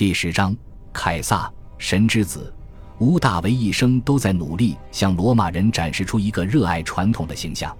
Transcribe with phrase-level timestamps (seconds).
[0.00, 0.56] 第十章，
[0.94, 2.50] 凯撒，神之子。
[3.00, 7.76] 屋大维一生都在努力向罗马人展示出一个热爱传统的形象。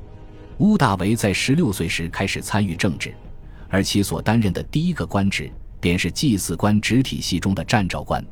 [0.58, 3.14] 屋大维在十六岁时开始参与政治，
[3.70, 8.22] 而其所担任的第一个官职便是祭祀官职体系中的占兆官。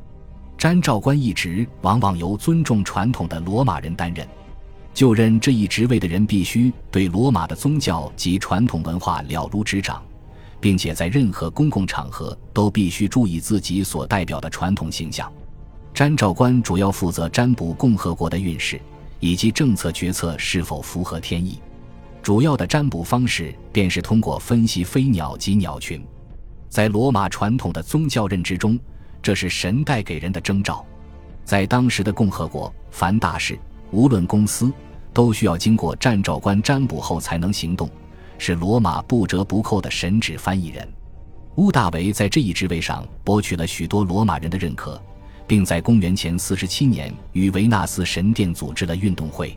[0.55, 4.23] 占兆官一职往往由尊重传统的罗马人担任。
[4.93, 9.99] 就任这一职位的人必须对罗马的宗教及传统文化了如指掌，
[10.59, 15.31] 并且在任何公共场合都必须注意自己所代表的传统形象。
[15.93, 18.79] 占兆官主要负责占卜共和国的运势
[19.19, 21.59] 以及政策决策是否符合天意。
[22.21, 26.05] 主要的占卜方式便是通过分析飞鸟及鸟群。
[26.69, 28.77] 在罗马传统的宗教认知中，
[29.21, 30.85] 这是神带给人的征兆。
[31.43, 33.57] 在当时的共和国，凡大事。
[33.91, 34.71] 无论公司，
[35.11, 37.89] 都需要经过占兆官占卜后才能行动，
[38.39, 40.87] 是罗马不折不扣的神职翻译人。
[41.57, 44.99] 乌大维在这一职位上博取了许多罗马人的认可，
[45.45, 49.55] 并在公元前四十七年与维纳斯神殿组织了运动会。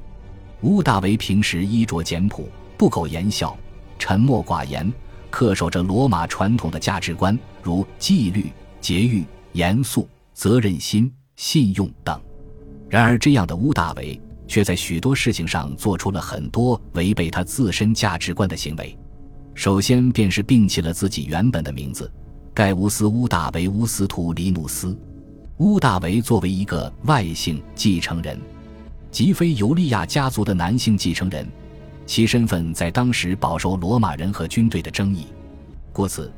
[0.63, 3.57] 乌大维平时衣着简朴，不苟言笑，
[3.99, 4.93] 沉默寡言，
[5.31, 12.21] 恪守着罗马传统的价值观，如纪律、节欲、严肃、责任心、信用等。
[12.89, 14.21] 然而，这样的乌大维
[14.53, 18.95] 却在许多事情上做出了很多违背他自身价值观的行为。
[19.55, 22.13] 首先，便是摒弃了自己原本的名字——
[22.53, 24.95] 盖乌斯·乌大维·乌斯图里努斯。
[25.57, 28.39] 乌大维作为一个外姓继承人，
[29.11, 31.49] 即非尤利亚家族的男性继承人，
[32.05, 35.29] 其身份在当时饱受罗马人和军队的争议。
[35.95, 36.31] 故此，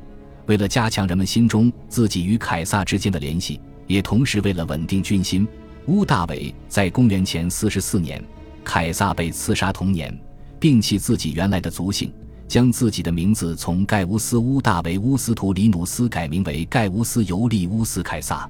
[0.45, 5.45] 为了加强人们心中自己与凯撒之间的联系，也同时为了稳定军心。
[5.87, 8.23] 乌大维在公元前四十四年，
[8.63, 10.11] 凯撒被刺杀同年，
[10.59, 12.11] 摒弃自己原来的族姓，
[12.47, 18.49] 将自己的名字从盖乌斯·乌大维·乌斯图里努斯改名为盖乌斯·尤利乌斯·凯撒，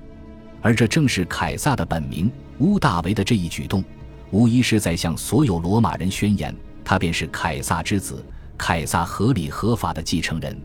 [0.62, 2.32] 而这正是凯撒的本名。
[2.60, 3.84] 乌大维的这一举动，
[4.32, 8.24] 无疑是在向所有罗马人宣言，他便是凯撒之子，
[8.58, 10.58] 凯撒合理合法的继承人。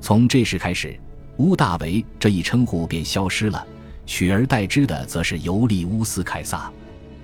[0.00, 0.98] 从这时开始，
[1.36, 3.64] 乌大维这一称呼便消失了。
[4.10, 6.68] 取而代之的则是尤利乌斯·凯撒。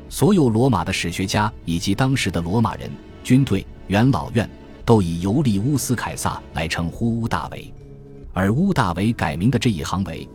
[0.09, 2.89] 所有罗马的史学家以及当时的罗马人、
[3.25, 4.49] 军队、元老院
[4.85, 7.75] 都以尤利乌斯·凯撒来称呼乌大维，
[8.33, 10.29] 而乌大维改名的这一行为，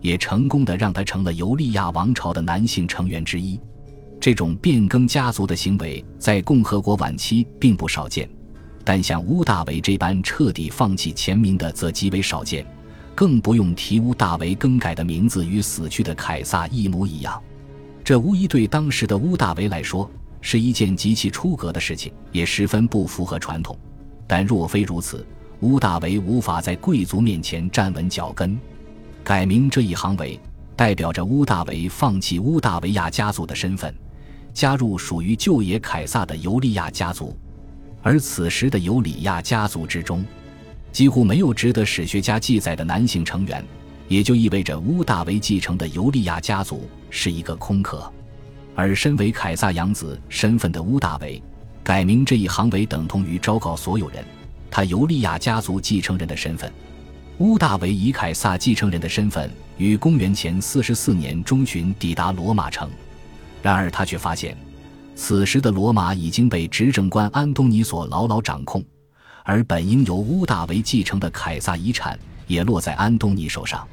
[0.00, 3.60] 也成功的让他成了尤利亚王朝的男性成员之一。
[4.18, 8.26] 这种变更家族的行为在共和国晚期并不少见，
[8.82, 12.66] 但像乌大维这般彻底放弃前名的则极为少见。
[13.18, 17.42] 更不用提乌大维更改的名字与死去的凯撒一模一样，
[18.04, 20.08] 这无疑对当时的乌大维来说
[20.40, 23.76] 是一件极其出格的事情，也十分不符合传统。
[24.28, 25.26] 但若非如此，
[25.62, 28.56] 乌大维无法在贵族面前站稳脚跟。
[29.24, 30.38] 改名这一行为
[30.76, 33.92] 代表着乌大维放弃乌大维亚家族的身份，
[34.52, 37.36] 加入属于旧爷凯撒的尤利亚家族，
[38.00, 40.24] 而此时的尤里亚家族之中。
[40.98, 43.64] 几乎没有值得史学家记载的男性成员，
[44.08, 48.12] 也就意味着乌大维继承的尤利亚家族是一个空壳。
[48.74, 51.40] 而身为凯撒养子身份的乌大维，
[51.84, 54.24] 改名这一行为等同于昭告所有人，
[54.72, 56.68] 他尤利亚家族继承人的身份。
[57.38, 62.90] 乌大维以凯撒继承人的身份，于公元前四十四年中旬抵达罗马城。
[63.62, 64.58] 然而他却发现，
[65.14, 68.84] 此时的罗马已经被执政官安东尼所牢牢掌控。
[69.48, 73.88] 而本应由乌大维继承的凯撒遗产也落在安东尼手上。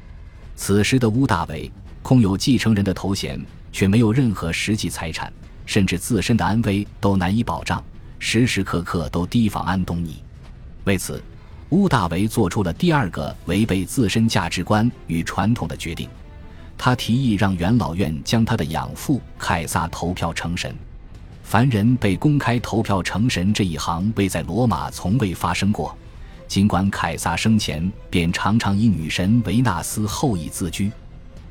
[0.54, 1.72] 此时的乌大维
[2.02, 3.40] 空有继承人的头衔，
[3.72, 5.32] 却没有任何实际财产，
[5.64, 7.82] 甚至自身的安危都难以保障，
[8.18, 10.22] 时时刻刻都提防安东尼。
[10.84, 11.24] 为此，
[11.70, 16.06] 乌大维做出了第二个违背自身价值观与传统的决定：
[16.76, 20.76] 他提议让元老院将他的养父凯撒投票成神。
[21.46, 25.96] 凡人被公开投票成神这一行，未在罗马从未发生过。
[26.48, 30.90] 尽管凯撒生前便常常以女神维纳斯后裔自居，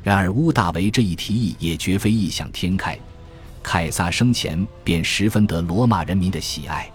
[0.03, 3.00] 然而乌大维这一提议也绝非异想天开。
[3.63, 6.91] 凯撒生前便十分得罗马人民的喜爱，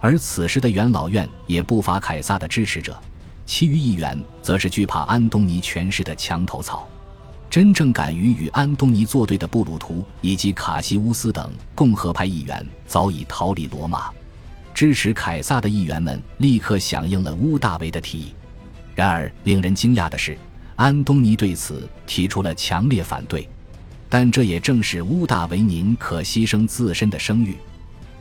[0.00, 2.98] 而此时的元老院也不乏凯撒的支持者，
[3.44, 6.88] 其余议员则是惧怕安东尼权势的墙头草。
[7.50, 14.08] 真正敢于与安东尼作对的布鲁图以及卡西乌斯等共和派议员早已逃离罗马，
[14.72, 18.32] 支持凯撒的议员们立刻响应了乌大维的提议。
[18.94, 20.38] 然而，令人惊讶的是，
[20.76, 23.48] 安东尼对此提出了强烈反对。
[24.08, 27.56] 但这也正是乌大维宁可牺牲自身的声誉，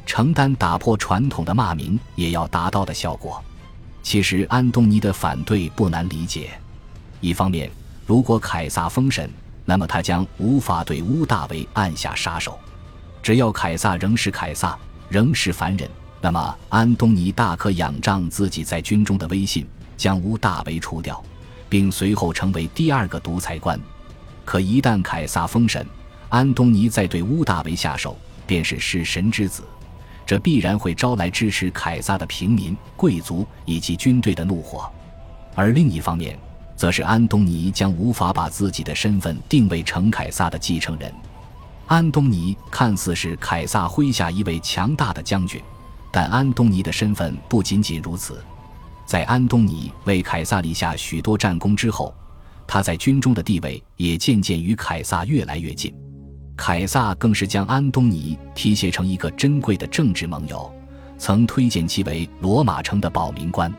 [0.07, 3.43] 承担打破传统的骂名也要达到的效果。
[4.01, 6.49] 其实，安东尼的反对不难理解，
[7.21, 7.69] 一方面。
[8.09, 9.29] 如果凯撒封神，
[9.65, 12.57] 那么他将无法对乌大维按下杀手。
[13.21, 14.75] 只要凯撒仍是凯撒，
[15.09, 15.87] 仍是凡人，
[16.19, 19.63] 那么安东尼大可仰仗自己在军中的威信，
[19.95, 21.23] 将乌大维除掉，
[21.69, 23.79] 并随后成为第二个独裁官。
[24.43, 25.85] 可一旦凯撒封神，
[26.29, 28.17] 安东尼再对乌大维下手，
[28.47, 29.61] 便是弑神之子，
[30.25, 34.91] 这必然会招来支持凯撒的平民、贵族以及军队的怒火。
[35.53, 36.39] 而另一方面，
[36.79, 41.13] 则是安东尼将无法把自己的身份定位成凯撒的继承人。
[41.87, 45.61] 安东尼看似是凯撒麾下一位强大的将军，
[46.09, 48.41] 但安东尼的身份不仅仅如此。
[49.05, 52.15] 在安东尼为凯撒立下许多战功之后，
[52.65, 55.93] 他在军中的地位也渐渐与凯撒越来越近。
[56.55, 60.73] 凯撒更是将安东尼提携成一个珍贵的政治盟友，
[61.17, 63.69] 曾推荐其为罗马城的保民官。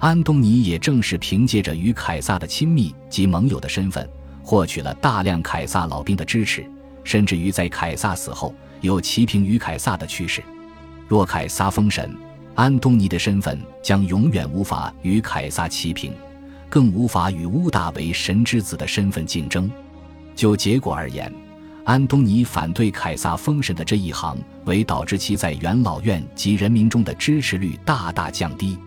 [0.00, 4.08] 安东尼也正是凭借着与凯撒的亲密及盟友的身份，
[4.42, 6.64] 获取了大量凯撒老兵的支持，
[7.04, 10.42] 甚至于在凯撒死后有齐平于凯撒的趋势。
[11.06, 12.16] 若凯撒封神，
[12.54, 16.14] 安东尼的身份将永远无法与凯撒齐平，
[16.70, 19.70] 更无法与乌大为神之子的身份竞争。
[20.34, 21.30] 就结果而言，
[21.84, 28.78] 安东尼反对凯撒封神的这一行为导致其在元老院及人民中的支持率大大降低。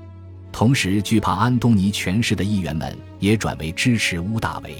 [0.54, 4.76] 同时，惧怕安东尼权势的议员们也转为支持乌大维，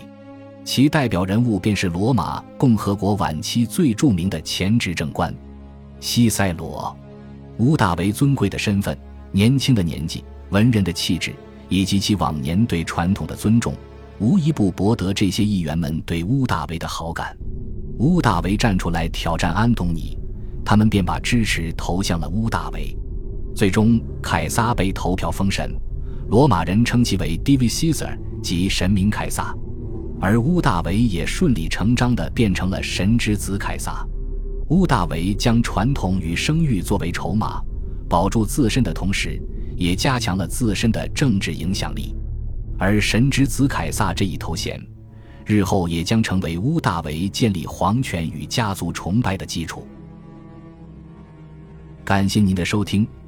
[0.64, 5.34] 其代表人物便是罗马共和国晚期最著名的前执政官
[6.00, 6.96] 西塞罗。
[7.58, 8.96] 乌大维尊贵的身份、
[9.32, 11.34] 年轻的年纪、文人的气质，
[11.70, 13.74] 以及其往年对传统的尊重，
[14.20, 17.36] 无一不博得这些议员们对乌大维的好感。
[17.98, 20.16] 乌大维站出来挑战安东尼，
[20.64, 22.96] 他们便把支持投向了乌大维。
[23.56, 25.72] 最终，凯撒被投票封神，
[26.30, 29.56] 罗马人称其为 Divi Caesar，即神明凯撒，
[30.20, 34.06] 而乌大维也顺理成章地变成了神之子凯撒。
[34.70, 37.62] 乌大维将传统与声誉作为筹码，
[38.10, 39.40] 保住自身的同时，
[39.78, 42.16] 也加强了自身的政治影响力。
[42.80, 44.82] 而神之子凯撒这一头衔，
[45.46, 49.86] 日后也将成为乌大维建立皇权与家族崇拜的基础。
[52.04, 53.08] 感谢您的收听。